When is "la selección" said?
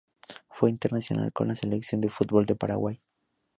1.49-2.01